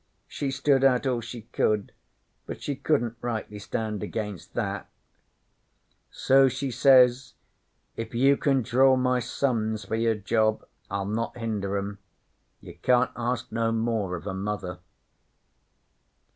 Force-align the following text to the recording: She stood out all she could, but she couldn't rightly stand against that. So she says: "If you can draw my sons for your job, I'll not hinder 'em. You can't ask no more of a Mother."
She 0.27 0.49
stood 0.49 0.83
out 0.83 1.05
all 1.05 1.21
she 1.21 1.43
could, 1.43 1.91
but 2.47 2.59
she 2.59 2.75
couldn't 2.75 3.17
rightly 3.21 3.59
stand 3.59 4.01
against 4.01 4.55
that. 4.55 4.89
So 6.09 6.49
she 6.49 6.71
says: 6.71 7.35
"If 7.95 8.15
you 8.15 8.35
can 8.35 8.63
draw 8.63 8.95
my 8.95 9.19
sons 9.19 9.85
for 9.85 9.93
your 9.95 10.15
job, 10.15 10.67
I'll 10.89 11.05
not 11.05 11.37
hinder 11.37 11.77
'em. 11.77 11.99
You 12.61 12.79
can't 12.81 13.11
ask 13.15 13.51
no 13.51 13.71
more 13.71 14.15
of 14.15 14.25
a 14.25 14.33
Mother." 14.33 14.79